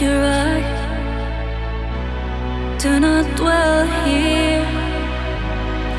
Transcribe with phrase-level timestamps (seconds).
[0.00, 0.82] your eyes.
[2.82, 4.66] Do not dwell here,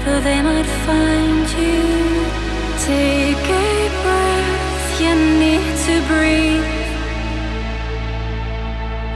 [0.03, 1.81] for they might find you.
[2.85, 6.71] Take a breath, you need to breathe.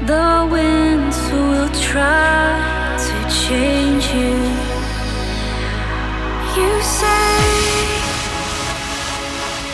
[0.07, 3.15] The winds will try to
[3.45, 4.35] change you.
[6.57, 7.35] You say,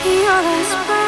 [0.03, 1.07] your last breath.